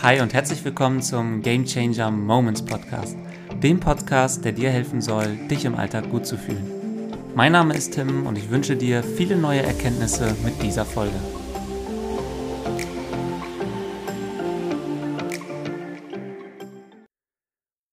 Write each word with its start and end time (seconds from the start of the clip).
Hi 0.00 0.20
und 0.20 0.32
herzlich 0.32 0.64
willkommen 0.64 1.02
zum 1.02 1.42
Game 1.42 1.64
Changer 1.64 2.12
Moments 2.12 2.64
Podcast, 2.64 3.16
dem 3.60 3.80
Podcast, 3.80 4.44
der 4.44 4.52
dir 4.52 4.70
helfen 4.70 5.00
soll, 5.00 5.34
dich 5.48 5.64
im 5.64 5.74
Alltag 5.74 6.08
gut 6.08 6.24
zu 6.24 6.38
fühlen. 6.38 7.12
Mein 7.34 7.50
Name 7.50 7.74
ist 7.74 7.94
Tim 7.94 8.24
und 8.24 8.38
ich 8.38 8.48
wünsche 8.48 8.76
dir 8.76 9.02
viele 9.02 9.36
neue 9.36 9.60
Erkenntnisse 9.60 10.36
mit 10.44 10.62
dieser 10.62 10.84
Folge. 10.84 11.16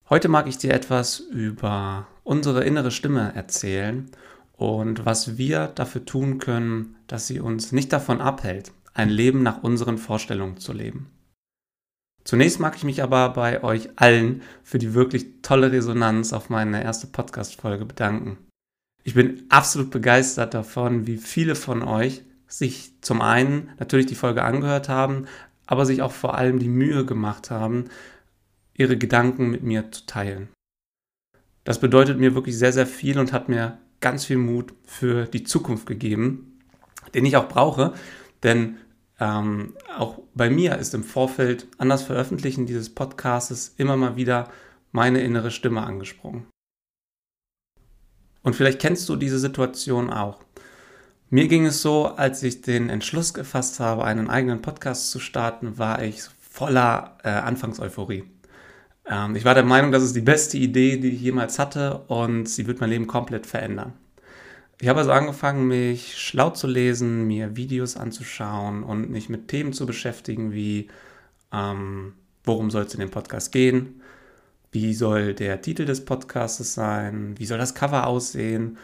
Heute 0.08 0.28
mag 0.28 0.46
ich 0.46 0.60
dir 0.60 0.76
etwas 0.76 1.20
über 1.20 2.06
unsere 2.24 2.66
innere 2.66 2.92
Stimme 2.92 3.32
erzählen 3.34 4.12
und 4.54 5.08
was 5.08 5.40
wir 5.40 5.70
dafür 5.74 6.06
tun 6.06 6.38
können, 6.38 6.98
dass 7.08 7.26
sie 7.26 7.40
uns 7.40 7.72
nicht 7.72 7.92
davon 7.92 8.22
abhält, 8.22 8.74
ein 8.94 9.10
Leben 9.10 9.42
nach 9.42 9.64
unseren 9.64 9.98
Vorstellungen 9.98 10.58
zu 10.58 10.72
leben. 10.72 11.10
Zunächst 12.26 12.60
mag 12.60 12.76
ich 12.76 12.84
mich 12.84 13.04
aber 13.04 13.30
bei 13.30 13.64
euch 13.64 13.90
allen 13.98 14.42
für 14.64 14.80
die 14.80 14.96
wirklich 14.96 15.28
tolle 15.44 15.72
Resonanz 15.72 16.34
auf 16.34 16.50
meine 16.50 16.84
erste 16.84 17.06
Podcast-Folge 17.06 17.86
bedanken. 17.86 18.38
Ich 19.04 19.14
bin 19.14 19.44
absolut 19.50 19.92
begeistert 19.92 20.56
davon, 20.56 21.06
wie 21.06 21.18
viele 21.18 21.54
von 21.54 21.84
euch 21.84 22.24
sich 22.48 22.94
zum 23.02 23.22
einen 23.22 23.70
natürlich 23.78 24.08
die 24.08 24.16
Folge 24.16 24.44
angehört 24.44 24.90
haben, 24.90 25.28
aber 25.68 25.86
sich 25.86 26.02
auch 26.02 26.12
vor 26.12 26.36
allem 26.36 26.58
die 26.58 26.68
Mühe 26.68 27.06
gemacht 27.06 27.52
haben, 27.52 27.86
ihre 28.74 28.98
Gedanken 28.98 29.52
mit 29.52 29.62
mir 29.62 29.92
zu 29.92 30.08
teilen. 30.08 30.50
Das 31.64 31.80
bedeutet 31.80 32.20
mir 32.20 32.34
wirklich 32.34 32.58
sehr, 32.58 32.74
sehr 32.74 32.88
viel 32.88 33.20
und 33.20 33.34
hat 33.34 33.50
mir 33.50 33.78
ganz 34.02 34.26
viel 34.26 34.38
Mut 34.38 34.74
für 34.84 35.26
die 35.26 35.44
Zukunft 35.44 35.86
gegeben, 35.86 36.60
den 37.14 37.26
ich 37.26 37.38
auch 37.38 37.48
brauche, 37.48 37.94
denn 38.42 38.78
ähm, 39.20 39.74
auch 39.98 40.20
bei 40.34 40.50
mir 40.50 40.78
ist 40.78 40.94
im 40.94 41.04
Vorfeld 41.04 41.68
an 41.78 41.90
das 41.90 42.04
Veröffentlichen 42.04 42.66
dieses 42.66 42.94
Podcasts 42.94 43.74
immer 43.78 43.96
mal 43.96 44.16
wieder 44.16 44.50
meine 44.92 45.22
innere 45.22 45.52
Stimme 45.52 45.84
angesprungen. 45.84 46.48
Und 48.44 48.56
vielleicht 48.56 48.80
kennst 48.80 49.10
du 49.10 49.16
diese 49.16 49.40
Situation 49.40 50.12
auch. 50.12 50.44
Mir 51.30 51.48
ging 51.48 51.66
es 51.66 51.82
so, 51.82 52.06
als 52.06 52.44
ich 52.44 52.62
den 52.62 52.90
Entschluss 52.90 53.34
gefasst 53.34 53.80
habe, 53.80 54.04
einen 54.04 54.30
eigenen 54.30 54.62
Podcast 54.62 55.10
zu 55.10 55.20
starten, 55.20 55.78
war 55.78 56.04
ich 56.04 56.22
voller 56.40 57.18
äh, 57.24 57.30
Anfangseuphorie. 57.30 58.24
Ähm, 59.08 59.36
ich 59.36 59.46
war 59.46 59.56
der 59.56 59.64
Meinung, 59.64 59.92
das 59.92 60.04
ist 60.04 60.16
die 60.16 60.22
beste 60.22 60.58
Idee, 60.58 60.98
die 60.98 61.10
ich 61.10 61.22
jemals 61.22 61.58
hatte 61.58 62.04
und 62.08 62.48
sie 62.48 62.68
wird 62.68 62.80
mein 62.80 62.90
Leben 62.90 63.08
komplett 63.08 63.46
verändern. 63.46 63.94
Ich 64.80 64.90
habe 64.90 65.00
also 65.00 65.12
angefangen, 65.12 65.68
mich 65.68 66.18
schlau 66.18 66.50
zu 66.50 66.68
lesen, 66.68 67.28
mir 67.28 67.56
Videos 67.56 67.96
anzuschauen 67.96 68.84
und 68.84 69.10
mich 69.10 69.30
mit 69.30 69.48
Themen 69.48 69.72
zu 69.72 69.86
beschäftigen, 69.86 70.52
wie 70.52 70.90
ähm, 71.54 72.14
worum 72.44 72.70
soll 72.70 72.84
es 72.84 72.94
in 72.94 73.00
dem 73.00 73.10
Podcast 73.10 73.52
gehen, 73.54 74.02
wie 74.72 74.94
soll 74.94 75.34
der 75.34 75.62
Titel 75.62 75.86
des 75.86 76.04
Podcasts 76.04 76.74
sein, 76.74 77.36
wie 77.38 77.46
soll 77.46 77.58
das 77.58 77.74
Cover 77.74 78.06
aussehen? 78.06 78.78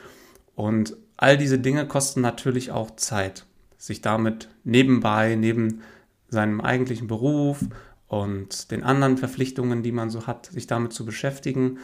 Und 0.56 0.96
all 1.18 1.38
diese 1.38 1.60
Dinge 1.60 1.86
kosten 1.88 2.22
natürlich 2.22 2.72
auch 2.72 2.96
Zeit, 2.96 3.46
sich 3.78 4.02
damit 4.02 4.48
nebenbei, 4.64 5.36
neben 5.36 5.82
seinem 6.30 6.62
eigentlichen 6.62 7.08
Beruf 7.08 7.60
und 8.08 8.72
den 8.72 8.84
anderen 8.84 9.18
Verpflichtungen, 9.18 9.84
die 9.84 9.92
man 9.92 10.10
so 10.10 10.26
hat, 10.26 10.46
sich 10.46 10.68
damit 10.68 10.94
zu 10.94 11.06
beschäftigen. 11.06 11.80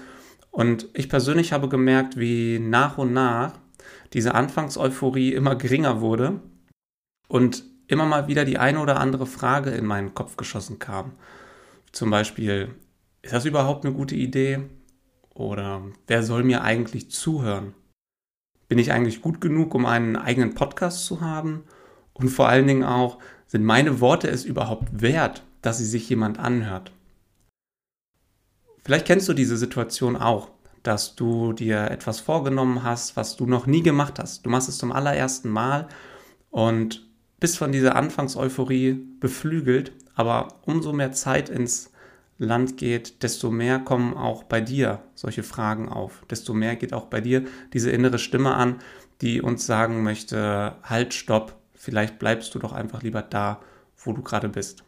Und 0.52 0.88
ich 0.94 1.10
persönlich 1.10 1.52
habe 1.52 1.68
gemerkt, 1.68 2.18
wie 2.18 2.60
nach 2.60 2.98
und 2.98 3.12
nach 3.12 3.60
diese 4.14 4.36
Anfangseuphorie 4.36 5.34
immer 5.34 5.56
geringer 5.56 6.02
wurde 6.02 6.40
und 7.28 7.64
immer 7.88 8.06
mal 8.06 8.28
wieder 8.28 8.46
die 8.46 8.58
eine 8.58 8.80
oder 8.80 9.00
andere 9.00 9.26
Frage 9.26 9.72
in 9.72 9.86
meinen 9.86 10.14
Kopf 10.14 10.38
geschossen 10.38 10.80
kam. 10.80 11.14
Zum 11.92 12.10
Beispiel, 12.10 12.76
ist 13.22 13.34
das 13.34 13.46
überhaupt 13.46 13.86
eine 13.86 13.94
gute 13.94 14.16
Idee? 14.16 14.60
Oder 15.34 15.82
wer 16.08 16.24
soll 16.24 16.44
mir 16.44 16.64
eigentlich 16.64 17.12
zuhören? 17.12 17.74
Bin 18.68 18.80
ich 18.80 18.92
eigentlich 18.92 19.22
gut 19.22 19.40
genug, 19.40 19.74
um 19.76 19.86
einen 19.86 20.16
eigenen 20.16 20.56
Podcast 20.56 21.06
zu 21.06 21.22
haben? 21.22 21.64
Und 22.14 22.30
vor 22.30 22.50
allen 22.50 22.68
Dingen 22.68 22.84
auch, 22.84 23.20
sind 23.46 23.64
meine 23.64 24.02
Worte 24.02 24.28
es 24.28 24.44
überhaupt 24.44 25.02
wert, 25.02 25.44
dass 25.62 25.78
sie 25.78 25.86
sich 25.86 26.10
jemand 26.10 26.38
anhört. 26.38 26.92
Vielleicht 28.84 29.06
kennst 29.06 29.28
du 29.30 29.34
diese 29.34 29.58
Situation 29.58 30.16
auch, 30.16 30.50
dass 30.88 31.16
du 31.16 31.52
dir 31.52 31.92
etwas 31.92 32.22
vorgenommen 32.22 32.82
hast, 32.82 33.18
was 33.18 33.36
du 33.36 33.46
noch 33.46 33.68
nie 33.68 33.84
gemacht 33.84 34.20
hast. 34.20 34.46
Du 34.46 34.50
machst 34.50 34.70
es 34.70 34.78
zum 34.78 34.94
allerersten 34.94 35.50
Mal 35.50 35.90
und 36.50 37.06
bist 37.42 37.58
von 37.58 37.74
dieser 37.74 37.98
Anfangseuphorie 37.98 38.94
beflügelt, 39.20 39.92
aber 40.16 40.48
umso 40.62 40.94
mehr 40.94 41.12
Zeit 41.12 41.50
ins 41.50 41.92
Land 42.38 42.78
geht, 42.78 43.22
desto 43.22 43.52
mehr 43.52 43.80
kommen 43.80 44.14
auch 44.14 44.44
bei 44.44 44.62
dir 44.62 45.04
solche 45.14 45.44
Fragen 45.44 45.90
auf. 45.90 46.24
Desto 46.30 46.54
mehr 46.54 46.78
geht 46.78 46.94
auch 46.94 47.08
bei 47.08 47.20
dir 47.20 47.44
diese 47.74 47.92
innere 47.92 48.18
Stimme 48.18 48.54
an, 48.54 48.78
die 49.20 49.42
uns 49.42 49.66
sagen 49.66 50.04
möchte, 50.04 50.78
halt, 50.84 51.14
stopp, 51.14 51.60
vielleicht 51.74 52.18
bleibst 52.18 52.56
du 52.56 52.60
doch 52.60 52.72
einfach 52.72 53.04
lieber 53.04 53.24
da, 53.24 53.60
wo 53.98 54.14
du 54.14 54.22
gerade 54.22 54.48
bist. 54.48 54.86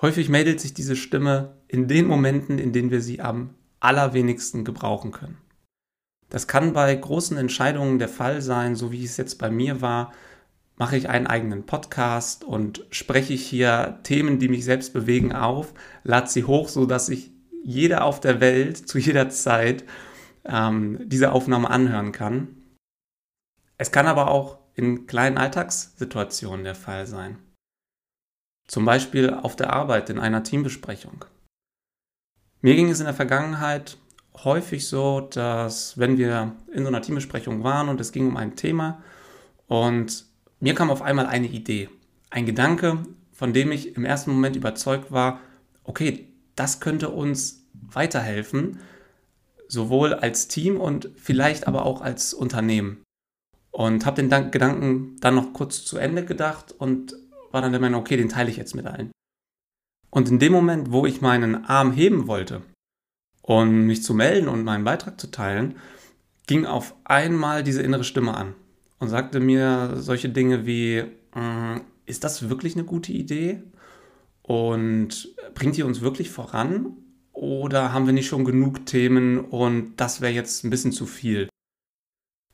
Häufig 0.00 0.28
meldet 0.28 0.60
sich 0.60 0.72
diese 0.72 0.94
Stimme 0.94 1.56
in 1.66 1.88
den 1.88 2.06
Momenten, 2.06 2.58
in 2.58 2.72
denen 2.72 2.92
wir 2.92 3.00
sie 3.00 3.20
am 3.20 3.54
allerwenigsten 3.82 4.64
gebrauchen 4.64 5.12
können. 5.12 5.38
Das 6.28 6.46
kann 6.46 6.72
bei 6.72 6.94
großen 6.94 7.36
Entscheidungen 7.36 7.98
der 7.98 8.08
Fall 8.08 8.40
sein, 8.40 8.74
so 8.74 8.90
wie 8.90 9.04
es 9.04 9.16
jetzt 9.16 9.38
bei 9.38 9.50
mir 9.50 9.82
war. 9.82 10.12
Mache 10.76 10.96
ich 10.96 11.08
einen 11.08 11.26
eigenen 11.26 11.66
Podcast 11.66 12.44
und 12.44 12.86
spreche 12.90 13.34
ich 13.34 13.46
hier 13.46 13.98
Themen, 14.02 14.38
die 14.38 14.48
mich 14.48 14.64
selbst 14.64 14.94
bewegen, 14.94 15.34
auf, 15.34 15.74
lade 16.04 16.28
sie 16.28 16.44
hoch, 16.44 16.68
sodass 16.68 17.06
sich 17.06 17.30
jeder 17.62 18.04
auf 18.04 18.18
der 18.20 18.40
Welt 18.40 18.88
zu 18.88 18.98
jeder 18.98 19.28
Zeit 19.28 19.84
ähm, 20.44 21.00
diese 21.04 21.32
Aufnahme 21.32 21.68
anhören 21.70 22.12
kann. 22.12 22.56
Es 23.76 23.92
kann 23.92 24.06
aber 24.06 24.30
auch 24.30 24.58
in 24.74 25.06
kleinen 25.06 25.38
Alltagssituationen 25.38 26.64
der 26.64 26.74
Fall 26.74 27.06
sein. 27.06 27.38
Zum 28.66 28.84
Beispiel 28.84 29.30
auf 29.30 29.56
der 29.56 29.72
Arbeit 29.72 30.08
in 30.08 30.18
einer 30.18 30.42
Teambesprechung. 30.42 31.24
Mir 32.64 32.76
ging 32.76 32.88
es 32.90 33.00
in 33.00 33.06
der 33.06 33.14
Vergangenheit 33.14 33.98
häufig 34.44 34.86
so, 34.86 35.20
dass 35.20 35.98
wenn 35.98 36.16
wir 36.16 36.54
in 36.72 36.84
so 36.84 36.88
einer 36.88 37.02
Teambesprechung 37.02 37.64
waren 37.64 37.88
und 37.88 38.00
es 38.00 38.12
ging 38.12 38.28
um 38.28 38.36
ein 38.36 38.54
Thema 38.54 39.02
und 39.66 40.26
mir 40.60 40.76
kam 40.76 40.88
auf 40.88 41.02
einmal 41.02 41.26
eine 41.26 41.48
Idee, 41.48 41.90
ein 42.30 42.46
Gedanke, 42.46 43.02
von 43.32 43.52
dem 43.52 43.72
ich 43.72 43.96
im 43.96 44.04
ersten 44.04 44.30
Moment 44.30 44.54
überzeugt 44.54 45.10
war, 45.10 45.40
okay, 45.82 46.28
das 46.54 46.78
könnte 46.78 47.08
uns 47.08 47.66
weiterhelfen, 47.72 48.78
sowohl 49.66 50.14
als 50.14 50.46
Team 50.46 50.80
und 50.80 51.10
vielleicht 51.16 51.66
aber 51.66 51.84
auch 51.84 52.00
als 52.00 52.32
Unternehmen. 52.32 53.02
Und 53.72 54.06
habe 54.06 54.22
den 54.22 54.50
Gedanken 54.52 55.16
dann 55.18 55.34
noch 55.34 55.52
kurz 55.52 55.84
zu 55.84 55.96
Ende 55.96 56.24
gedacht 56.24 56.70
und 56.70 57.16
war 57.50 57.60
dann 57.60 57.72
der 57.72 57.80
Meinung, 57.80 58.02
okay, 58.02 58.16
den 58.16 58.28
teile 58.28 58.50
ich 58.50 58.56
jetzt 58.56 58.76
mit 58.76 58.86
allen. 58.86 59.10
Und 60.14 60.28
in 60.28 60.38
dem 60.38 60.52
Moment, 60.52 60.92
wo 60.92 61.06
ich 61.06 61.22
meinen 61.22 61.64
Arm 61.64 61.92
heben 61.92 62.26
wollte, 62.26 62.60
um 63.40 63.86
mich 63.86 64.02
zu 64.02 64.12
melden 64.12 64.46
und 64.46 64.62
meinen 64.62 64.84
Beitrag 64.84 65.18
zu 65.18 65.30
teilen, 65.30 65.76
ging 66.46 66.66
auf 66.66 66.94
einmal 67.04 67.62
diese 67.62 67.82
innere 67.82 68.04
Stimme 68.04 68.34
an 68.34 68.54
und 68.98 69.08
sagte 69.08 69.40
mir 69.40 69.94
solche 69.96 70.28
Dinge 70.28 70.66
wie, 70.66 71.02
mm, 71.34 71.80
ist 72.04 72.24
das 72.24 72.50
wirklich 72.50 72.74
eine 72.74 72.84
gute 72.84 73.10
Idee? 73.10 73.62
Und 74.42 75.34
bringt 75.54 75.78
die 75.78 75.82
uns 75.82 76.02
wirklich 76.02 76.30
voran? 76.30 76.98
Oder 77.32 77.94
haben 77.94 78.04
wir 78.04 78.12
nicht 78.12 78.26
schon 78.26 78.44
genug 78.44 78.84
Themen 78.84 79.40
und 79.40 79.96
das 79.96 80.20
wäre 80.20 80.32
jetzt 80.32 80.62
ein 80.62 80.70
bisschen 80.70 80.92
zu 80.92 81.06
viel? 81.06 81.48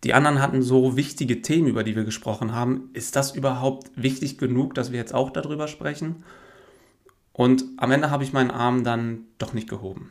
Die 0.05 0.15
anderen 0.15 0.41
hatten 0.41 0.63
so 0.63 0.97
wichtige 0.97 1.43
Themen, 1.43 1.67
über 1.67 1.83
die 1.83 1.97
wir 1.97 2.05
gesprochen 2.05 2.55
haben. 2.55 2.91
Ist 2.93 3.17
das 3.17 3.35
überhaupt 3.35 3.91
wichtig 3.97 4.39
genug, 4.39 4.75
dass 4.75 4.93
wir 4.93 4.99
jetzt 4.99 5.13
auch 5.13 5.31
darüber 5.31 5.67
sprechen? 5.67 6.23
Und 7.39 7.65
am 7.77 7.93
Ende 7.93 8.11
habe 8.11 8.25
ich 8.25 8.33
meinen 8.33 8.51
Arm 8.51 8.83
dann 8.83 9.27
doch 9.39 9.53
nicht 9.53 9.69
gehoben. 9.69 10.11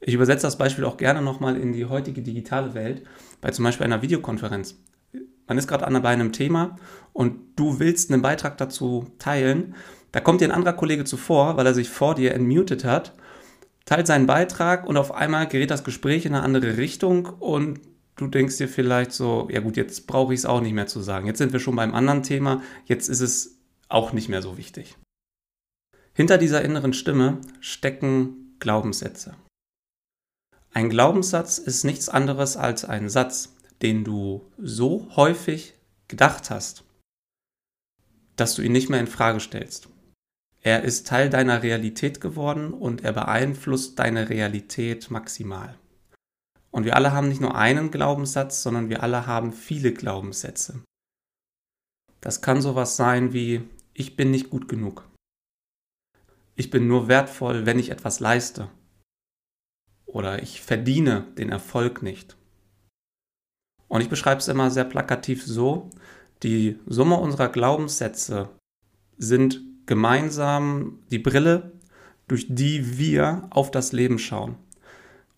Ich 0.00 0.12
übersetze 0.12 0.44
das 0.44 0.58
Beispiel 0.58 0.84
auch 0.84 0.96
gerne 0.96 1.22
nochmal 1.22 1.56
in 1.56 1.72
die 1.72 1.84
heutige 1.84 2.20
digitale 2.20 2.74
Welt, 2.74 3.04
bei 3.40 3.52
zum 3.52 3.64
Beispiel 3.64 3.84
einer 3.84 4.02
Videokonferenz. 4.02 4.76
Man 5.46 5.56
ist 5.56 5.68
gerade 5.68 6.00
bei 6.00 6.08
einem 6.08 6.32
Thema 6.32 6.76
und 7.12 7.38
du 7.54 7.78
willst 7.78 8.10
einen 8.10 8.22
Beitrag 8.22 8.58
dazu 8.58 9.06
teilen. 9.20 9.76
Da 10.10 10.18
kommt 10.18 10.40
dir 10.40 10.46
ein 10.46 10.50
anderer 10.50 10.72
Kollege 10.72 11.04
zuvor, 11.04 11.56
weil 11.56 11.66
er 11.66 11.74
sich 11.74 11.88
vor 11.88 12.16
dir 12.16 12.34
entmutet 12.34 12.84
hat, 12.84 13.14
teilt 13.84 14.08
seinen 14.08 14.26
Beitrag 14.26 14.88
und 14.88 14.96
auf 14.96 15.14
einmal 15.14 15.46
gerät 15.46 15.70
das 15.70 15.84
Gespräch 15.84 16.26
in 16.26 16.34
eine 16.34 16.42
andere 16.42 16.76
Richtung 16.76 17.26
und 17.38 17.78
du 18.16 18.26
denkst 18.26 18.58
dir 18.58 18.68
vielleicht 18.68 19.12
so, 19.12 19.46
ja 19.48 19.60
gut, 19.60 19.76
jetzt 19.76 20.08
brauche 20.08 20.34
ich 20.34 20.40
es 20.40 20.46
auch 20.46 20.60
nicht 20.60 20.74
mehr 20.74 20.88
zu 20.88 21.02
sagen. 21.02 21.28
Jetzt 21.28 21.38
sind 21.38 21.52
wir 21.52 21.60
schon 21.60 21.76
beim 21.76 21.94
anderen 21.94 22.24
Thema, 22.24 22.62
jetzt 22.86 23.08
ist 23.08 23.20
es 23.20 23.60
auch 23.88 24.12
nicht 24.12 24.28
mehr 24.28 24.42
so 24.42 24.58
wichtig. 24.58 24.96
Hinter 26.20 26.36
dieser 26.36 26.60
inneren 26.62 26.92
Stimme 26.92 27.40
stecken 27.60 28.54
Glaubenssätze. 28.58 29.38
Ein 30.70 30.90
Glaubenssatz 30.90 31.56
ist 31.56 31.84
nichts 31.84 32.10
anderes 32.10 32.58
als 32.58 32.84
ein 32.84 33.08
Satz, 33.08 33.56
den 33.80 34.04
du 34.04 34.44
so 34.58 35.08
häufig 35.16 35.72
gedacht 36.08 36.50
hast, 36.50 36.84
dass 38.36 38.54
du 38.54 38.60
ihn 38.60 38.72
nicht 38.72 38.90
mehr 38.90 39.00
in 39.00 39.06
Frage 39.06 39.40
stellst. 39.40 39.88
Er 40.60 40.82
ist 40.82 41.06
Teil 41.06 41.30
deiner 41.30 41.62
Realität 41.62 42.20
geworden 42.20 42.74
und 42.74 43.02
er 43.02 43.14
beeinflusst 43.14 43.98
deine 43.98 44.28
Realität 44.28 45.10
maximal. 45.10 45.78
Und 46.70 46.84
wir 46.84 46.96
alle 46.96 47.12
haben 47.12 47.30
nicht 47.30 47.40
nur 47.40 47.54
einen 47.54 47.90
Glaubenssatz, 47.90 48.62
sondern 48.62 48.90
wir 48.90 49.02
alle 49.02 49.26
haben 49.26 49.54
viele 49.54 49.94
Glaubenssätze. 49.94 50.82
Das 52.20 52.42
kann 52.42 52.60
sowas 52.60 52.96
sein 52.96 53.32
wie 53.32 53.62
ich 53.94 54.16
bin 54.16 54.30
nicht 54.30 54.50
gut 54.50 54.68
genug. 54.68 55.09
Ich 56.60 56.68
bin 56.68 56.86
nur 56.86 57.08
wertvoll, 57.08 57.64
wenn 57.64 57.78
ich 57.78 57.88
etwas 57.88 58.20
leiste. 58.20 58.68
Oder 60.04 60.42
ich 60.42 60.60
verdiene 60.60 61.26
den 61.38 61.48
Erfolg 61.48 62.02
nicht. 62.02 62.36
Und 63.88 64.02
ich 64.02 64.10
beschreibe 64.10 64.40
es 64.40 64.48
immer 64.48 64.70
sehr 64.70 64.84
plakativ 64.84 65.42
so, 65.42 65.88
die 66.42 66.78
Summe 66.84 67.16
unserer 67.16 67.48
Glaubenssätze 67.48 68.50
sind 69.16 69.62
gemeinsam 69.86 70.98
die 71.10 71.18
Brille, 71.18 71.72
durch 72.28 72.44
die 72.50 72.98
wir 72.98 73.48
auf 73.48 73.70
das 73.70 73.92
Leben 73.92 74.18
schauen. 74.18 74.56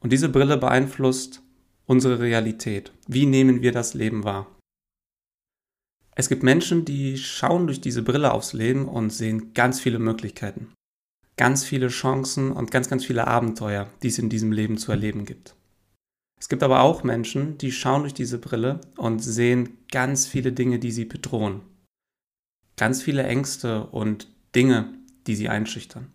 Und 0.01 0.13
diese 0.13 0.29
Brille 0.29 0.57
beeinflusst 0.57 1.41
unsere 1.87 2.19
Realität. 2.19 2.93
Wie 3.07 3.27
nehmen 3.27 3.63
wir 3.63 3.71
das 3.71 3.95
Leben 3.95 4.25
wahr? 4.25 4.49
Es 6.17 6.29
gibt 6.29 6.43
Menschen, 6.43 6.85
die 6.85 7.17
schauen 7.17 7.69
durch 7.69 7.81
diese 7.81 8.03
Brille 8.03 8.33
aufs 8.33 8.55
Leben 8.55 8.89
und 8.89 9.11
sehen 9.11 9.55
ganz 9.55 9.79
viele 9.79 10.01
Möglichkeiten, 10.01 10.73
ganz 11.37 11.64
viele 11.64 11.88
Chancen 11.88 12.52
und 12.52 12.70
ganz, 12.70 12.88
ganz 12.88 13.05
viele 13.05 13.26
Abenteuer, 13.26 13.88
die 14.02 14.08
es 14.08 14.19
in 14.19 14.29
diesem 14.29 14.52
Leben 14.52 14.76
zu 14.79 14.93
erleben 14.93 15.25
gibt. 15.25 15.55
Es 16.38 16.49
gibt 16.49 16.62
aber 16.62 16.81
auch 16.81 17.05
Menschen, 17.05 17.56
die 17.58 17.70
schauen 17.70 18.02
durch 18.02 18.14
diese 18.14 18.38
Brille 18.38 18.81
und 18.96 19.20
sehen 19.20 19.79
ganz 19.90 20.26
viele 20.26 20.52
Dinge, 20.52 20.79
die 20.79 20.90
sie 20.90 21.05
bedrohen. 21.05 21.61
Ganz 22.76 23.02
viele 23.02 23.23
Ängste 23.23 23.87
und 23.87 24.29
Dinge, 24.55 24.93
die 25.26 25.37
sie 25.37 25.49
einschüchtern. 25.49 26.08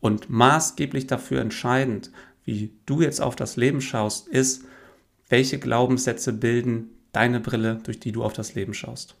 Und 0.00 0.30
maßgeblich 0.30 1.06
dafür 1.06 1.40
entscheidend, 1.40 2.10
wie 2.44 2.72
du 2.86 3.02
jetzt 3.02 3.20
auf 3.20 3.36
das 3.36 3.56
Leben 3.56 3.80
schaust, 3.80 4.28
ist, 4.28 4.64
welche 5.28 5.58
Glaubenssätze 5.58 6.32
bilden 6.32 6.90
deine 7.12 7.40
Brille, 7.40 7.80
durch 7.82 8.00
die 8.00 8.12
du 8.12 8.22
auf 8.22 8.32
das 8.32 8.54
Leben 8.54 8.72
schaust. 8.72 9.16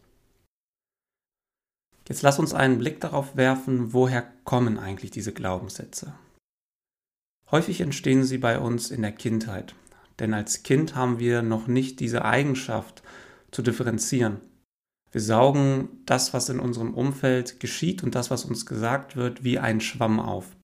Jetzt 2.08 2.22
lass 2.22 2.38
uns 2.38 2.54
einen 2.54 2.78
Blick 2.78 3.00
darauf 3.00 3.36
werfen, 3.36 3.92
woher 3.92 4.22
kommen 4.44 4.78
eigentlich 4.78 5.10
diese 5.10 5.32
Glaubenssätze. 5.32 6.14
Häufig 7.50 7.80
entstehen 7.80 8.24
sie 8.24 8.38
bei 8.38 8.58
uns 8.58 8.90
in 8.90 9.02
der 9.02 9.12
Kindheit, 9.12 9.74
denn 10.18 10.34
als 10.34 10.62
Kind 10.62 10.94
haben 10.94 11.18
wir 11.18 11.42
noch 11.42 11.66
nicht 11.66 12.00
diese 12.00 12.24
Eigenschaft 12.24 13.02
zu 13.50 13.62
differenzieren. 13.62 14.40
Wir 15.12 15.20
saugen 15.20 15.88
das, 16.06 16.34
was 16.34 16.48
in 16.48 16.60
unserem 16.60 16.92
Umfeld 16.94 17.60
geschieht 17.60 18.02
und 18.02 18.14
das, 18.14 18.30
was 18.30 18.44
uns 18.44 18.66
gesagt 18.66 19.16
wird, 19.16 19.44
wie 19.44 19.58
ein 19.58 19.80
Schwamm 19.80 20.20
auf. 20.20 20.56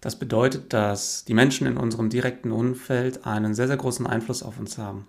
Das 0.00 0.18
bedeutet, 0.18 0.72
dass 0.72 1.24
die 1.24 1.34
Menschen 1.34 1.66
in 1.66 1.76
unserem 1.76 2.10
direkten 2.10 2.52
Umfeld 2.52 3.26
einen 3.26 3.54
sehr, 3.54 3.68
sehr 3.68 3.76
großen 3.76 4.06
Einfluss 4.06 4.42
auf 4.42 4.58
uns 4.58 4.76
haben. 4.76 5.08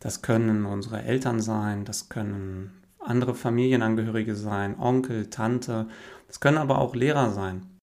Das 0.00 0.22
können 0.22 0.66
unsere 0.66 1.02
Eltern 1.02 1.40
sein, 1.40 1.84
das 1.84 2.08
können 2.08 2.82
andere 3.08 3.34
Familienangehörige 3.34 4.34
sein, 4.34 4.78
Onkel, 4.78 5.30
Tante, 5.30 5.88
das 6.26 6.40
können 6.40 6.58
aber 6.58 6.78
auch 6.78 6.94
Lehrer 6.94 7.30
sein. 7.30 7.78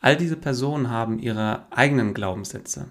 All 0.00 0.16
diese 0.16 0.36
Personen 0.36 0.90
haben 0.90 1.18
ihre 1.18 1.66
eigenen 1.70 2.14
Glaubenssätze, 2.14 2.88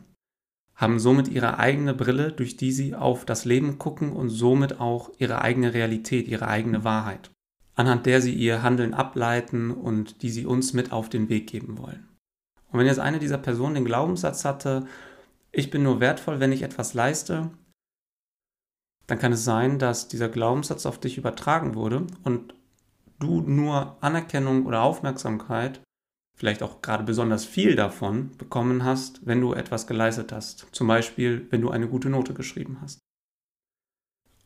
haben 0.76 1.00
somit 1.00 1.28
ihre 1.28 1.58
eigene 1.60 1.94
Brille, 1.94 2.32
durch 2.32 2.56
die 2.56 2.72
sie 2.72 2.96
auf 2.96 3.26
das 3.26 3.46
Leben 3.46 3.78
gucken 3.78 4.14
und 4.14 4.30
somit 4.30 4.80
auch 4.80 5.12
ihre 5.18 5.42
eigene 5.42 5.74
Realität, 5.74 6.28
ihre 6.28 6.48
eigene 6.48 6.84
Wahrheit, 6.84 7.32
anhand 7.76 8.06
der 8.06 8.22
sie 8.22 8.34
ihr 8.34 8.64
Handeln 8.64 8.94
ableiten 8.94 9.72
und 9.72 10.22
die 10.22 10.30
sie 10.30 10.46
uns 10.46 10.74
mit 10.74 10.92
auf 10.92 11.10
den 11.10 11.28
Weg 11.30 11.48
geben 11.48 11.78
wollen. 11.78 12.08
Und 12.72 12.80
wenn 12.80 12.88
jetzt 12.88 13.00
eine 13.00 13.20
dieser 13.20 13.38
Personen 13.38 13.76
den 13.76 13.86
Glaubenssatz 13.86 14.46
hatte, 14.46 14.86
ich 15.52 15.70
bin 15.70 15.84
nur 15.84 16.00
wertvoll, 16.00 16.40
wenn 16.40 16.54
ich 16.54 16.62
etwas 16.62 16.94
leiste, 16.94 17.52
dann 19.12 19.20
kann 19.20 19.34
es 19.34 19.44
sein, 19.44 19.78
dass 19.78 20.08
dieser 20.08 20.30
Glaubenssatz 20.30 20.86
auf 20.86 20.98
dich 20.98 21.18
übertragen 21.18 21.76
wurde 21.76 22.08
und 22.24 22.56
du 23.20 23.42
nur 23.42 23.98
Anerkennung 24.00 24.66
oder 24.66 24.84
Aufmerksamkeit, 24.84 25.82
vielleicht 26.38 26.64
auch 26.64 26.82
gerade 26.82 27.04
besonders 27.04 27.44
viel 27.44 27.76
davon, 27.76 28.32
bekommen 28.38 28.86
hast, 28.86 29.20
wenn 29.28 29.42
du 29.42 29.52
etwas 29.52 29.86
geleistet 29.86 30.32
hast. 30.32 30.66
Zum 30.72 30.88
Beispiel, 30.88 31.46
wenn 31.50 31.60
du 31.60 31.72
eine 31.72 31.90
gute 31.90 32.10
Note 32.10 32.34
geschrieben 32.34 32.78
hast. 32.82 33.00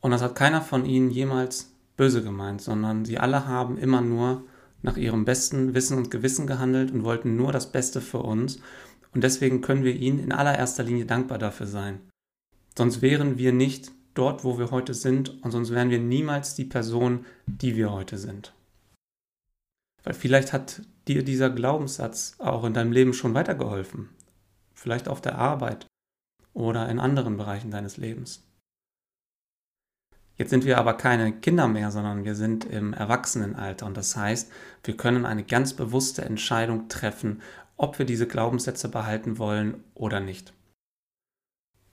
Und 0.00 0.10
das 0.10 0.20
hat 0.20 0.34
keiner 0.34 0.62
von 0.62 0.84
ihnen 0.84 1.12
jemals 1.12 1.72
böse 1.96 2.24
gemeint, 2.24 2.60
sondern 2.60 3.04
sie 3.04 3.18
alle 3.18 3.46
haben 3.46 3.78
immer 3.78 4.00
nur 4.00 4.42
nach 4.82 4.96
ihrem 4.96 5.24
besten 5.24 5.74
Wissen 5.74 5.96
und 5.96 6.10
Gewissen 6.10 6.48
gehandelt 6.48 6.90
und 6.90 7.04
wollten 7.04 7.36
nur 7.36 7.52
das 7.52 7.70
Beste 7.70 8.00
für 8.00 8.18
uns. 8.18 8.58
Und 9.14 9.22
deswegen 9.22 9.60
können 9.60 9.84
wir 9.84 9.94
ihnen 9.94 10.18
in 10.18 10.32
allererster 10.32 10.82
Linie 10.82 11.06
dankbar 11.06 11.38
dafür 11.38 11.68
sein. 11.68 12.00
Sonst 12.76 13.00
wären 13.00 13.38
wir 13.38 13.52
nicht 13.52 13.92
dort, 14.18 14.44
wo 14.44 14.58
wir 14.58 14.70
heute 14.70 14.94
sind 14.94 15.42
und 15.42 15.50
sonst 15.50 15.70
wären 15.70 15.90
wir 15.90 15.98
niemals 15.98 16.54
die 16.54 16.64
Person, 16.64 17.26
die 17.46 17.76
wir 17.76 17.92
heute 17.92 18.18
sind. 18.18 18.52
Weil 20.02 20.14
vielleicht 20.14 20.52
hat 20.52 20.82
dir 21.08 21.24
dieser 21.24 21.50
Glaubenssatz 21.50 22.36
auch 22.38 22.64
in 22.64 22.74
deinem 22.74 22.92
Leben 22.92 23.12
schon 23.12 23.34
weitergeholfen. 23.34 24.08
Vielleicht 24.74 25.08
auf 25.08 25.20
der 25.20 25.38
Arbeit 25.38 25.86
oder 26.52 26.88
in 26.88 27.00
anderen 27.00 27.36
Bereichen 27.36 27.70
deines 27.70 27.96
Lebens. 27.96 28.42
Jetzt 30.36 30.50
sind 30.50 30.64
wir 30.64 30.78
aber 30.78 30.94
keine 30.94 31.32
Kinder 31.32 31.66
mehr, 31.66 31.90
sondern 31.90 32.24
wir 32.24 32.34
sind 32.34 32.66
im 32.66 32.92
Erwachsenenalter 32.92 33.86
und 33.86 33.96
das 33.96 34.16
heißt, 34.16 34.52
wir 34.84 34.96
können 34.96 35.24
eine 35.24 35.44
ganz 35.44 35.72
bewusste 35.72 36.22
Entscheidung 36.24 36.88
treffen, 36.88 37.40
ob 37.76 37.98
wir 37.98 38.06
diese 38.06 38.26
Glaubenssätze 38.26 38.88
behalten 38.88 39.38
wollen 39.38 39.82
oder 39.94 40.20
nicht. 40.20 40.52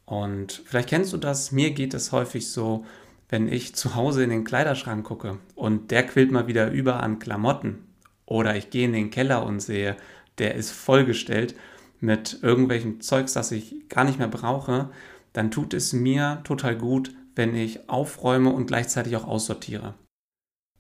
Und 0.06 0.62
vielleicht 0.66 0.90
kennst 0.90 1.14
du 1.14 1.18
das, 1.18 1.52
mir 1.52 1.72
geht 1.72 1.94
es 1.94 2.12
häufig 2.12 2.50
so, 2.50 2.86
wenn 3.30 3.52
ich 3.52 3.76
zu 3.76 3.96
Hause 3.96 4.24
in 4.24 4.30
den 4.30 4.44
Kleiderschrank 4.44 5.06
gucke 5.06 5.40
und 5.56 5.92
der 5.92 6.06
quillt 6.06 6.32
mal 6.32 6.48
wieder 6.48 6.72
über 6.72 7.02
an 7.02 7.20
Klamotten 7.20 7.84
oder 8.26 8.56
ich 8.56 8.70
gehe 8.70 8.86
in 8.86 8.94
den 8.94 9.12
Keller 9.12 9.46
und 9.46 9.60
sehe, 9.60 9.96
der 10.38 10.56
ist 10.56 10.72
vollgestellt 10.72 11.56
mit 12.00 12.40
irgendwelchem 12.42 13.02
Zeugs, 13.02 13.34
das 13.34 13.52
ich 13.52 13.88
gar 13.90 14.04
nicht 14.04 14.20
mehr 14.20 14.28
brauche, 14.28 14.90
dann 15.32 15.52
tut 15.52 15.74
es 15.74 15.94
mir 15.94 16.42
total 16.44 16.78
gut, 16.78 17.12
wenn 17.36 17.56
ich 17.56 17.90
aufräume 17.90 18.52
und 18.52 18.68
gleichzeitig 18.68 19.16
auch 19.16 19.26
aussortiere. 19.26 19.95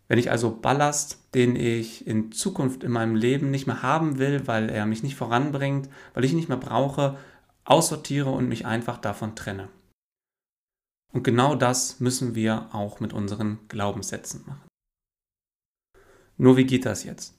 Wenn 0.07 0.19
ich 0.19 0.29
also 0.29 0.51
Ballast, 0.51 1.19
den 1.33 1.55
ich 1.55 2.05
in 2.05 2.31
Zukunft 2.31 2.83
in 2.83 2.91
meinem 2.91 3.15
Leben 3.15 3.49
nicht 3.49 3.65
mehr 3.65 3.81
haben 3.81 4.19
will, 4.19 4.45
weil 4.45 4.69
er 4.69 4.85
mich 4.85 5.01
nicht 5.01 5.15
voranbringt, 5.15 5.89
weil 6.13 6.25
ich 6.25 6.31
ihn 6.31 6.37
nicht 6.37 6.49
mehr 6.49 6.57
brauche, 6.57 7.17
aussortiere 7.65 8.29
und 8.29 8.47
mich 8.47 8.65
einfach 8.65 8.97
davon 8.97 9.35
trenne. 9.35 9.69
Und 11.11 11.23
genau 11.23 11.55
das 11.55 11.99
müssen 11.99 12.35
wir 12.35 12.69
auch 12.73 12.99
mit 12.99 13.13
unseren 13.13 13.59
Glaubenssätzen 13.67 14.43
machen. 14.47 14.67
Nur 16.37 16.57
wie 16.57 16.65
geht 16.65 16.85
das 16.85 17.03
jetzt? 17.03 17.35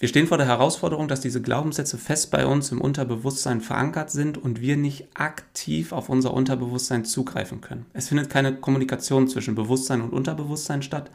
Wir 0.00 0.08
stehen 0.08 0.28
vor 0.28 0.38
der 0.38 0.46
Herausforderung, 0.46 1.08
dass 1.08 1.20
diese 1.20 1.42
Glaubenssätze 1.42 1.98
fest 1.98 2.30
bei 2.30 2.46
uns 2.46 2.70
im 2.70 2.80
Unterbewusstsein 2.80 3.60
verankert 3.60 4.10
sind 4.10 4.38
und 4.38 4.60
wir 4.60 4.76
nicht 4.76 5.08
aktiv 5.14 5.90
auf 5.92 6.08
unser 6.08 6.32
Unterbewusstsein 6.32 7.04
zugreifen 7.04 7.60
können. 7.60 7.86
Es 7.94 8.08
findet 8.08 8.30
keine 8.30 8.54
Kommunikation 8.54 9.26
zwischen 9.26 9.56
Bewusstsein 9.56 10.00
und 10.00 10.12
Unterbewusstsein 10.12 10.82
statt. 10.82 11.10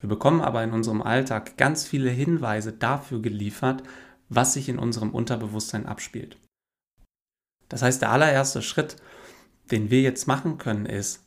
Wir 0.00 0.08
bekommen 0.08 0.40
aber 0.40 0.62
in 0.62 0.72
unserem 0.72 1.02
Alltag 1.02 1.56
ganz 1.56 1.84
viele 1.84 2.10
Hinweise 2.10 2.72
dafür 2.72 3.20
geliefert, 3.20 3.82
was 4.28 4.54
sich 4.54 4.68
in 4.68 4.78
unserem 4.78 5.10
Unterbewusstsein 5.10 5.86
abspielt. 5.86 6.36
Das 7.72 7.80
heißt, 7.80 8.02
der 8.02 8.10
allererste 8.10 8.60
Schritt, 8.60 8.96
den 9.70 9.90
wir 9.90 10.02
jetzt 10.02 10.28
machen 10.28 10.58
können, 10.58 10.84
ist, 10.84 11.24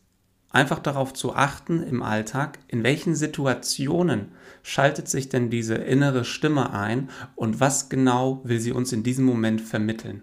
einfach 0.51 0.77
darauf 0.77 1.11
zu 1.11 1.33
achten 1.33 1.81
im 1.81 2.03
Alltag, 2.03 2.59
in 2.67 2.83
welchen 2.83 3.15
Situationen 3.15 4.31
schaltet 4.61 5.09
sich 5.09 5.27
denn 5.27 5.49
diese 5.49 5.73
innere 5.73 6.23
Stimme 6.23 6.71
ein 6.71 7.09
und 7.35 7.59
was 7.59 7.89
genau 7.89 8.41
will 8.43 8.59
sie 8.59 8.71
uns 8.73 8.93
in 8.93 9.01
diesem 9.01 9.25
Moment 9.25 9.59
vermitteln. 9.59 10.21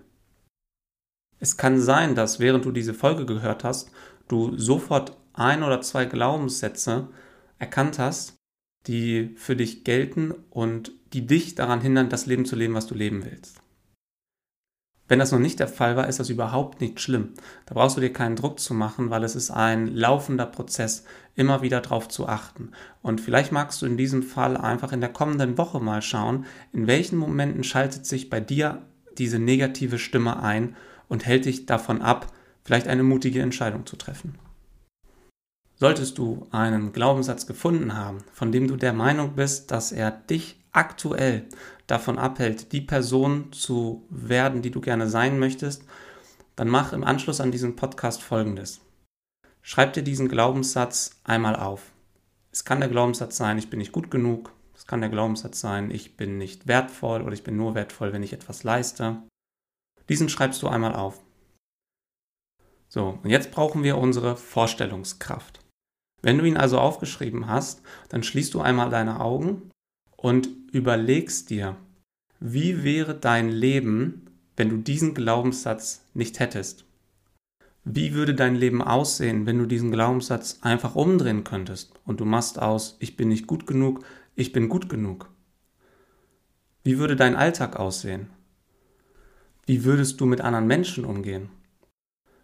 Es 1.41 1.57
kann 1.57 1.81
sein, 1.81 2.15
dass 2.15 2.39
während 2.39 2.65
du 2.65 2.71
diese 2.71 2.95
Folge 2.95 3.27
gehört 3.27 3.65
hast, 3.65 3.91
du 4.29 4.57
sofort 4.57 5.17
ein 5.33 5.65
oder 5.65 5.81
zwei 5.81 6.05
Glaubenssätze 6.05 7.09
erkannt 7.59 7.99
hast, 7.99 8.37
die 8.87 9.35
für 9.35 9.57
dich 9.57 9.83
gelten 9.83 10.31
und 10.51 10.93
die 11.15 11.27
dich 11.27 11.57
daran 11.57 11.81
hindern, 11.81 12.11
das 12.11 12.27
Leben 12.27 12.45
zu 12.45 12.55
leben, 12.55 12.75
was 12.75 12.87
du 12.87 12.95
leben 12.95 13.25
willst. 13.25 13.62
Wenn 15.13 15.19
das 15.19 15.31
noch 15.31 15.39
nicht 15.39 15.61
der 15.61 15.69
Fall 15.69 15.95
war, 15.95 16.09
ist 16.09 16.21
das 16.21 16.31
überhaupt 16.31 16.81
nicht 16.81 16.99
schlimm. 16.99 17.35
Da 17.67 17.75
brauchst 17.75 17.99
du 17.99 18.01
dir 18.01 18.15
keinen 18.15 18.35
Druck 18.35 18.59
zu 18.59 18.73
machen, 18.73 19.11
weil 19.11 19.25
es 19.25 19.37
ist 19.37 19.51
ein 19.51 19.89
laufender 19.89 20.47
Prozess, 20.47 21.05
immer 21.35 21.61
wieder 21.61 21.83
darauf 21.83 22.09
zu 22.09 22.29
achten. 22.29 22.71
Und 23.03 23.21
vielleicht 23.21 23.53
magst 23.53 23.83
du 23.83 23.85
in 23.85 23.99
diesem 23.99 24.23
Fall 24.23 24.57
einfach 24.57 24.91
in 24.91 25.03
der 25.03 25.13
kommenden 25.13 25.59
Woche 25.59 25.81
mal 25.81 26.01
schauen, 26.01 26.47
in 26.73 26.87
welchen 26.87 27.19
Momenten 27.19 27.63
schaltet 27.63 28.07
sich 28.07 28.31
bei 28.31 28.41
dir 28.41 28.87
diese 29.19 29.39
negative 29.39 29.99
Stimme 29.99 30.43
ein 30.43 30.77
und 31.11 31.27
hält 31.27 31.45
dich 31.45 31.67
davon 31.67 32.01
ab, 32.01 32.33
vielleicht 32.65 32.89
eine 32.89 33.03
mutige 33.03 33.43
Entscheidung 33.43 33.85
zu 33.85 33.97
treffen. 33.97 34.39
Solltest 35.75 36.17
du 36.17 36.47
einen 36.53 36.95
Glaubenssatz 36.95 37.47
gefunden 37.47 37.95
haben, 37.95 38.25
von 38.33 38.51
dem 38.51 38.67
du 38.67 38.77
der 38.77 38.95
Meinung 38.95 39.35
bist, 39.35 39.73
dass 39.73 39.93
er 39.93 40.11
dich 40.11 40.59
aktuell 40.73 41.45
davon 41.93 42.19
abhält, 42.19 42.73
die 42.73 42.81
Person 42.81 43.53
zu 43.53 44.07
werden, 44.09 44.63
die 44.63 44.71
du 44.71 44.81
gerne 44.81 45.09
sein 45.09 45.39
möchtest, 45.39 45.85
dann 46.57 46.69
mach 46.69 46.95
im 46.95 47.05
Anschluss 47.05 47.41
an 47.41 47.53
diesen 47.53 47.77
Podcast 47.77 48.23
folgendes. 48.23 48.81
Schreib 49.61 49.93
dir 49.93 50.03
diesen 50.03 50.29
Glaubenssatz 50.29 51.21
einmal 51.23 51.55
auf. 51.55 51.93
Es 52.51 52.65
kann 52.65 52.81
der 52.81 52.89
Glaubenssatz 52.89 53.37
sein, 53.37 53.59
ich 53.59 53.69
bin 53.69 53.79
nicht 53.79 53.93
gut 53.93 54.11
genug. 54.11 54.53
Es 54.75 54.87
kann 54.87 55.01
der 55.03 55.11
Glaubenssatz 55.11 55.61
sein, 55.61 55.91
ich 55.91 56.17
bin 56.17 56.39
nicht 56.39 56.67
wertvoll 56.67 57.21
oder 57.23 57.33
ich 57.33 57.45
bin 57.45 57.57
nur 57.57 57.75
wertvoll, 57.75 58.13
wenn 58.13 58.23
ich 58.23 58.33
etwas 58.33 58.65
leiste. 58.65 59.23
Diesen 60.09 60.31
schreibst 60.31 60.63
du 60.63 60.69
einmal 60.69 60.95
auf. 60.95 61.21
So, 62.89 63.19
und 63.23 63.31
jetzt 63.31 63.51
brauchen 63.51 63.83
wir 63.83 63.99
unsere 63.99 64.37
Vorstellungskraft. 64.37 65.61
Wenn 66.23 66.39
du 66.39 66.45
ihn 66.45 66.57
also 66.57 66.79
aufgeschrieben 66.79 67.49
hast, 67.49 67.83
dann 68.09 68.23
schließt 68.23 68.55
du 68.55 68.63
einmal 68.63 68.89
deine 68.89 69.21
Augen 69.21 69.72
und 70.23 70.49
überlegst 70.71 71.51
dir, 71.51 71.77
wie 72.39 72.85
wäre 72.85 73.15
dein 73.15 73.51
Leben, 73.51 74.31
wenn 74.57 74.71
du 74.71 74.77
diesen 74.77 75.15
Glaubenssatz 75.15 76.07
nicht 76.15 76.39
hättest? 76.39 76.85
Wie 77.85 78.15
würde 78.15 78.35
dein 78.35 78.55
Leben 78.55 78.83
aussehen, 78.83 79.47
wenn 79.47 79.59
du 79.59 79.67
diesen 79.67 79.91
Glaubenssatz 79.91 80.61
einfach 80.63 80.95
umdrehen 80.95 81.43
könntest 81.43 81.93
und 82.07 82.21
du 82.21 82.25
machst 82.25 82.61
aus, 82.61 82.97
ich 83.01 83.17
bin 83.17 83.29
nicht 83.29 83.49
gut 83.49 83.67
genug, 83.67 84.05
ich 84.37 84.53
bin 84.53 84.69
gut 84.69 84.89
genug? 84.89 85.29
Wie 86.85 86.99
würde 86.99 87.17
dein 87.17 87.35
Alltag 87.35 87.77
aussehen? 87.77 88.31
Wie 89.67 89.85
würdest 89.85 90.21
du 90.21 90.27
mit 90.27 90.41
anderen 90.41 90.69
Menschen 90.69 91.05
umgehen? 91.05 91.51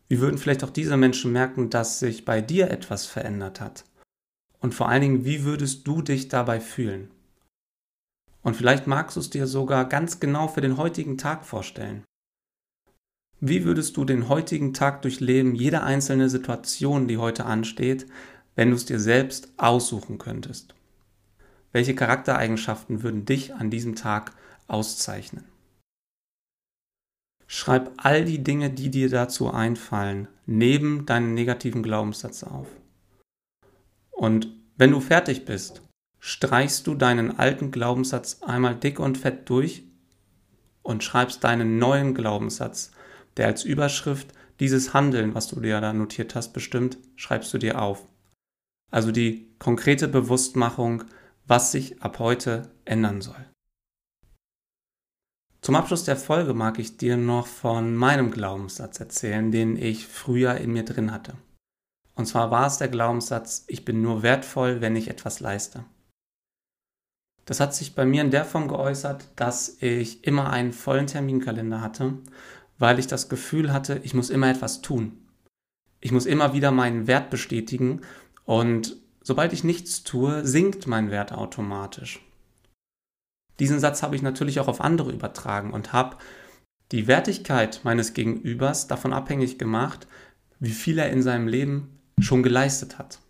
Wie 0.09 0.19
würden 0.19 0.39
vielleicht 0.39 0.65
auch 0.65 0.71
diese 0.71 0.97
Menschen 0.97 1.31
merken, 1.31 1.71
dass 1.71 2.01
sich 2.01 2.25
bei 2.25 2.41
dir 2.41 2.73
etwas 2.73 3.07
verändert 3.07 3.61
hat? 3.61 3.85
Und 4.59 4.75
vor 4.75 4.89
allen 4.89 5.03
Dingen, 5.03 5.25
wie 5.25 5.45
würdest 5.45 5.87
du 5.87 6.03
dich 6.03 6.27
dabei 6.27 6.59
fühlen? 6.59 7.11
Und 8.49 8.55
vielleicht 8.55 8.87
magst 8.87 9.15
du 9.15 9.21
es 9.21 9.29
dir 9.29 9.47
sogar 9.47 9.87
ganz 9.87 10.21
genau 10.21 10.49
für 10.49 10.63
den 10.63 10.79
heutigen 10.79 11.19
Tag 11.19 11.45
vorstellen. 11.45 12.03
Wie 13.41 13.67
würdest 13.67 13.99
du 13.99 14.07
den 14.07 14.31
heutigen 14.31 14.73
Tag 14.73 15.03
durchleben, 15.03 15.55
jede 15.55 15.83
einzelne 15.83 16.31
Situation, 16.31 17.09
die 17.09 17.19
heute 17.19 17.45
ansteht, 17.45 18.07
wenn 18.55 18.71
du 18.71 18.77
es 18.77 18.87
dir 18.87 19.01
selbst 19.01 19.53
aussuchen 19.59 20.17
könntest? 20.17 20.75
Welche 21.73 21.95
Charaktereigenschaften 21.95 23.03
würden 23.03 23.27
dich 23.27 23.55
an 23.55 23.69
diesem 23.69 23.97
Tag 23.97 24.33
auszeichnen? 24.67 25.45
Schreib 27.47 27.93
all 27.99 28.25
die 28.25 28.43
Dinge, 28.43 28.71
die 28.71 28.91
dir 28.91 29.11
dazu 29.11 29.51
einfallen, 29.51 30.27
neben 30.47 31.05
deinen 31.05 31.35
negativen 31.35 31.83
Glaubenssatz 31.83 32.45
auf. 32.45 32.69
Und 34.11 34.49
wenn 34.79 34.93
du 34.93 35.01
fertig 35.01 35.45
bist, 35.45 35.83
streichst 36.21 36.87
du 36.87 36.95
deinen 36.95 37.39
alten 37.39 37.71
Glaubenssatz 37.71 38.43
einmal 38.43 38.75
dick 38.75 38.99
und 38.99 39.19
fett 39.19 39.49
durch 39.49 39.85
und 40.83 41.05
schreibst 41.05 41.45
deinen 41.45 41.79
neuen 41.79 42.15
Glaubenssatz, 42.15 42.93
der 43.37 43.47
als 43.47 43.65
Überschrift 43.65 44.33
dieses 44.61 44.95
Handeln, 44.95 45.35
was 45.35 45.49
du 45.49 45.61
dir 45.61 45.81
da 45.81 45.93
notiert 45.93 46.35
hast, 46.35 46.53
bestimmt, 46.53 46.99
schreibst 47.17 47.53
du 47.55 47.59
dir 47.59 47.81
auf. 47.81 48.07
Also 48.91 49.13
die 49.13 49.55
konkrete 49.59 50.09
Bewusstmachung, 50.09 51.05
was 51.47 51.73
sich 51.73 52.03
ab 52.03 52.19
heute 52.19 52.71
ändern 52.85 53.21
soll. 53.21 53.47
Zum 55.61 55.77
Abschluss 55.77 56.05
der 56.05 56.17
Folge 56.17 56.55
mag 56.55 56.79
ich 56.79 56.97
dir 56.97 57.17
noch 57.17 57.47
von 57.47 57.95
meinem 57.95 58.31
Glaubenssatz 58.31 59.01
erzählen, 59.01 59.51
den 59.51 59.77
ich 59.77 60.07
früher 60.07 60.57
in 60.57 60.73
mir 60.73 60.85
drin 60.85 61.13
hatte. 61.13 61.35
Und 62.15 62.27
zwar 62.27 62.51
war 62.51 62.67
es 62.67 62.79
der 62.79 62.89
Glaubenssatz, 62.89 63.65
ich 63.69 63.85
bin 63.85 64.01
nur 64.01 64.23
wertvoll, 64.23 64.81
wenn 64.81 64.97
ich 64.97 65.09
etwas 65.09 65.41
leiste. 65.41 65.85
Das 67.49 67.61
hat 67.61 67.75
sich 67.75 67.95
bei 67.95 68.05
mir 68.05 68.21
in 68.21 68.31
der 68.31 68.45
Form 68.45 68.69
geäußert, 68.69 69.31
dass 69.35 69.79
ich 69.81 70.23
immer 70.25 70.51
einen 70.51 70.75
vollen 70.75 71.07
Terminkalender 71.07 71.81
hatte, 71.81 72.19
weil 72.79 72.99
ich 72.99 73.07
das 73.07 73.31
Gefühl 73.31 73.73
hatte, 73.73 74.03
ich 74.05 74.13
muss 74.13 74.29
immer 74.29 74.51
etwas 74.51 74.83
tun. 74.83 75.13
Ich 75.99 76.13
muss 76.13 76.27
immer 76.27 76.53
wieder 76.53 76.73
meinen 76.73 77.07
Wert 77.07 77.31
bestätigen 77.31 78.03
und 78.45 78.97
sobald 79.23 79.55
ich 79.55 79.65
nichts 79.65 80.03
tue, 80.03 80.47
sinkt 80.47 80.87
mein 80.87 81.11
Wert 81.11 81.33
automatisch. 81.33 82.21
Diesen 83.61 83.81
Satz 83.81 84.03
habe 84.03 84.15
ich 84.15 84.21
natürlich 84.21 84.61
auch 84.61 84.69
auf 84.69 84.83
andere 84.83 85.11
übertragen 85.11 85.73
und 85.73 85.95
habe 85.95 86.19
die 86.93 87.07
Wertigkeit 87.07 87.81
meines 87.83 88.13
Gegenübers 88.13 88.89
davon 88.89 89.15
abhängig 89.15 89.59
gemacht, 89.59 90.07
wie 90.61 90.73
viel 90.73 90.99
er 90.99 91.09
in 91.09 91.23
seinem 91.23 91.49
Leben 91.49 91.99
schon 92.21 92.43
geleistet 92.43 92.99
hat. 92.99 93.21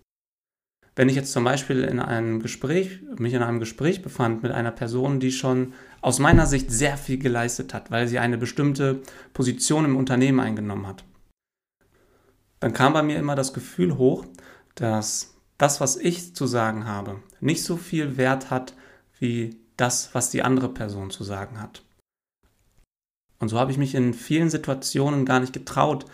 Wenn 0.99 1.09
ich 1.09 1.15
jetzt 1.15 1.31
zum 1.31 1.45
Beispiel 1.45 1.85
in 1.85 2.01
einem 2.01 2.43
Gespräch, 2.43 2.99
mich 3.19 3.33
in 3.33 3.45
einem 3.45 3.61
Gespräch 3.61 4.03
befand 4.03 4.43
mit 4.43 4.51
einer 4.51 4.73
Person, 4.73 5.21
die 5.21 5.31
schon 5.31 5.73
aus 6.01 6.19
meiner 6.19 6.45
Sicht 6.45 6.73
sehr 6.73 6.97
viel 6.97 7.19
geleistet 7.19 7.73
hat, 7.73 7.93
weil 7.93 8.09
sie 8.09 8.19
eine 8.19 8.37
bestimmte 8.37 9.01
Position 9.33 9.85
im 9.85 9.97
Unternehmen 9.97 10.41
eingenommen 10.41 10.89
hat, 10.89 11.05
dann 12.59 12.73
kam 12.73 12.95
bei 12.95 13.05
mir 13.05 13.17
immer 13.17 13.37
das 13.37 13.53
Gefühl 13.53 13.97
hoch, 13.97 14.27
dass 14.75 15.37
das, 15.57 15.81
was 15.81 15.97
ich 15.97 16.35
zu 16.35 16.49
sagen 16.49 16.89
habe, 16.89 17.23
nicht 17.39 17.63
so 17.63 17.77
viel 17.77 18.17
Wert 18.17 18.51
hat 18.51 18.75
wie 19.21 19.57
das, 19.77 20.13
was 20.17 20.31
die 20.31 20.43
andere 20.43 20.69
Person 20.69 21.11
zu 21.11 21.23
sagen 21.23 21.61
hat. 21.61 21.85
Und 23.39 23.51
so 23.51 23.61
habe 23.61 23.71
ich 23.71 23.79
mich 23.79 23.95
in 23.95 24.15
vielen 24.15 24.51
Situationen 24.51 25.25
gar 25.25 25.39
nicht 25.39 25.53
getraut, 25.53 26.07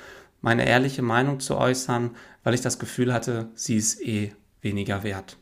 meine 0.43 0.67
ehrliche 0.67 1.01
Meinung 1.01 1.41
zu 1.41 1.57
äußern, 1.57 2.11
weil 2.43 2.53
ich 2.53 2.61
das 2.61 2.79
Gefühl 2.79 3.15
hatte, 3.15 3.49
sie 3.55 3.77
ist 3.77 4.03
eh 4.03 4.35
weniger 4.65 5.03
wert. 5.03 5.39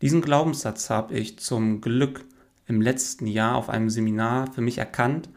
Diesen 0.00 0.22
Glaubenssatz 0.22 0.90
habe 0.90 1.14
ich 1.18 1.38
zum 1.38 1.80
Glück 1.80 2.24
im 2.66 2.80
letzten 2.80 3.26
Jahr 3.26 3.56
auf 3.56 3.68
einem 3.68 3.90
Seminar 3.90 4.52
für 4.52 4.60
mich 4.60 4.78
erkannt 4.78 5.28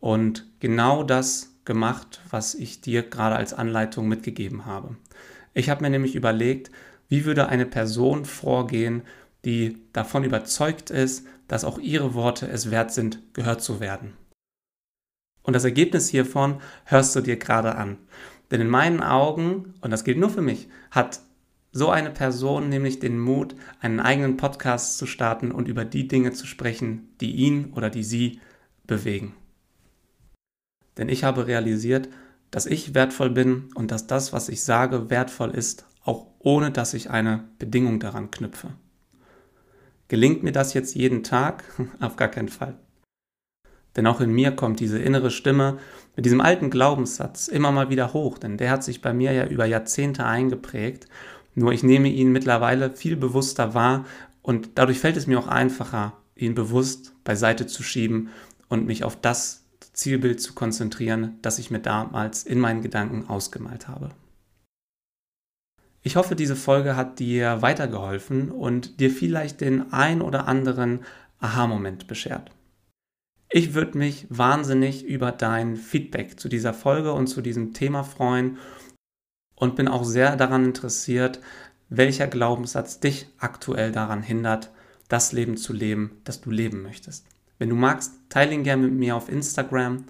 und 0.00 0.46
genau 0.60 1.02
das 1.02 1.52
gemacht, 1.64 2.20
was 2.30 2.54
ich 2.54 2.80
dir 2.80 3.02
gerade 3.02 3.36
als 3.36 3.52
Anleitung 3.52 4.08
mitgegeben 4.08 4.64
habe. 4.64 4.96
Ich 5.52 5.68
habe 5.68 5.82
mir 5.82 5.90
nämlich 5.90 6.14
überlegt, 6.14 6.70
wie 7.08 7.24
würde 7.24 7.48
eine 7.48 7.66
Person 7.66 8.24
vorgehen, 8.24 9.02
die 9.44 9.78
davon 9.92 10.24
überzeugt 10.24 10.90
ist, 10.90 11.26
dass 11.48 11.64
auch 11.64 11.78
ihre 11.78 12.14
Worte 12.14 12.48
es 12.48 12.70
wert 12.70 12.92
sind, 12.92 13.34
gehört 13.34 13.62
zu 13.62 13.80
werden. 13.80 14.14
Und 15.42 15.54
das 15.54 15.64
Ergebnis 15.64 16.08
hiervon 16.08 16.60
hörst 16.84 17.14
du 17.14 17.20
dir 17.20 17.36
gerade 17.36 17.76
an. 17.76 17.98
Denn 18.50 18.60
in 18.60 18.68
meinen 18.68 19.02
Augen, 19.02 19.74
und 19.80 19.90
das 19.90 20.04
gilt 20.04 20.18
nur 20.18 20.30
für 20.30 20.42
mich, 20.42 20.68
hat 20.90 21.20
so 21.76 21.90
eine 21.90 22.10
Person 22.10 22.70
nämlich 22.70 23.00
den 23.00 23.18
Mut, 23.18 23.54
einen 23.80 24.00
eigenen 24.00 24.38
Podcast 24.38 24.96
zu 24.96 25.04
starten 25.04 25.52
und 25.52 25.68
über 25.68 25.84
die 25.84 26.08
Dinge 26.08 26.32
zu 26.32 26.46
sprechen, 26.46 27.10
die 27.20 27.32
ihn 27.32 27.72
oder 27.74 27.90
die 27.90 28.02
sie 28.02 28.40
bewegen. 28.86 29.34
Denn 30.96 31.10
ich 31.10 31.22
habe 31.22 31.46
realisiert, 31.46 32.08
dass 32.50 32.64
ich 32.64 32.94
wertvoll 32.94 33.28
bin 33.28 33.68
und 33.74 33.90
dass 33.90 34.06
das, 34.06 34.32
was 34.32 34.48
ich 34.48 34.62
sage, 34.62 35.10
wertvoll 35.10 35.50
ist, 35.50 35.84
auch 36.02 36.28
ohne 36.38 36.70
dass 36.70 36.94
ich 36.94 37.10
eine 37.10 37.44
Bedingung 37.58 38.00
daran 38.00 38.30
knüpfe. 38.30 38.68
Gelingt 40.08 40.42
mir 40.42 40.52
das 40.52 40.72
jetzt 40.72 40.94
jeden 40.94 41.24
Tag? 41.24 41.64
Auf 42.00 42.16
gar 42.16 42.28
keinen 42.28 42.48
Fall. 42.48 42.78
Denn 43.96 44.06
auch 44.06 44.20
in 44.20 44.32
mir 44.32 44.52
kommt 44.52 44.80
diese 44.80 44.98
innere 44.98 45.30
Stimme 45.30 45.78
mit 46.16 46.26
diesem 46.26 46.40
alten 46.40 46.70
Glaubenssatz 46.70 47.48
immer 47.48 47.72
mal 47.72 47.88
wieder 47.90 48.12
hoch, 48.12 48.38
denn 48.38 48.58
der 48.58 48.70
hat 48.70 48.84
sich 48.84 49.00
bei 49.00 49.12
mir 49.12 49.32
ja 49.32 49.46
über 49.46 49.64
Jahrzehnte 49.64 50.24
eingeprägt. 50.24 51.08
Nur 51.56 51.72
ich 51.72 51.82
nehme 51.82 52.08
ihn 52.08 52.32
mittlerweile 52.32 52.94
viel 52.94 53.16
bewusster 53.16 53.74
wahr 53.74 54.04
und 54.42 54.70
dadurch 54.74 55.00
fällt 55.00 55.16
es 55.16 55.26
mir 55.26 55.38
auch 55.38 55.48
einfacher, 55.48 56.12
ihn 56.36 56.54
bewusst 56.54 57.14
beiseite 57.24 57.66
zu 57.66 57.82
schieben 57.82 58.28
und 58.68 58.86
mich 58.86 59.04
auf 59.04 59.18
das 59.18 59.64
Zielbild 59.94 60.40
zu 60.40 60.52
konzentrieren, 60.52 61.38
das 61.40 61.58
ich 61.58 61.70
mir 61.70 61.80
damals 61.80 62.44
in 62.44 62.60
meinen 62.60 62.82
Gedanken 62.82 63.26
ausgemalt 63.28 63.88
habe. 63.88 64.10
Ich 66.02 66.16
hoffe, 66.16 66.36
diese 66.36 66.56
Folge 66.56 66.94
hat 66.94 67.18
dir 67.18 67.62
weitergeholfen 67.62 68.50
und 68.50 69.00
dir 69.00 69.10
vielleicht 69.10 69.62
den 69.62 69.94
ein 69.94 70.20
oder 70.20 70.46
anderen 70.46 71.00
Aha-Moment 71.40 72.06
beschert. 72.06 72.50
Ich 73.48 73.72
würde 73.72 73.96
mich 73.96 74.26
wahnsinnig 74.28 75.04
über 75.06 75.32
dein 75.32 75.76
Feedback 75.76 76.38
zu 76.38 76.50
dieser 76.50 76.74
Folge 76.74 77.14
und 77.14 77.28
zu 77.28 77.40
diesem 77.40 77.72
Thema 77.72 78.02
freuen 78.02 78.58
und 79.56 79.76
bin 79.76 79.88
auch 79.88 80.04
sehr 80.04 80.36
daran 80.36 80.64
interessiert, 80.64 81.40
welcher 81.88 82.26
Glaubenssatz 82.26 83.00
dich 83.00 83.28
aktuell 83.38 83.92
daran 83.92 84.22
hindert, 84.22 84.70
das 85.08 85.32
Leben 85.32 85.56
zu 85.56 85.72
leben, 85.72 86.20
das 86.24 86.40
du 86.40 86.50
leben 86.50 86.82
möchtest. 86.82 87.26
Wenn 87.58 87.68
du 87.68 87.74
magst, 87.74 88.12
teile 88.28 88.52
ihn 88.52 88.64
gerne 88.64 88.82
mit 88.82 88.94
mir 88.94 89.16
auf 89.16 89.28
Instagram 89.28 90.04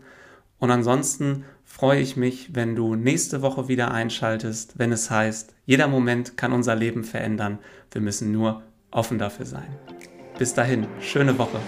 und 0.59 0.71
ansonsten 0.71 1.45
freue 1.65 2.00
ich 2.00 2.17
mich, 2.17 2.55
wenn 2.55 2.75
du 2.75 2.95
nächste 2.95 3.43
Woche 3.43 3.69
wieder 3.69 3.91
einschaltest, 3.93 4.79
wenn 4.79 4.93
es 4.93 5.11
heißt, 5.11 5.55
jeder 5.67 5.88
Moment 5.88 6.37
kann 6.37 6.53
unser 6.53 6.75
Leben 6.75 7.05
verändern. 7.05 7.59
Wir 7.91 8.00
müssen 8.00 8.33
nur 8.33 8.62
offen 8.91 9.19
dafür 9.19 9.47
sein. 9.47 9.69
Bis 10.38 10.55
dahin, 10.55 10.87
schöne 11.00 11.38
Woche. 11.38 11.61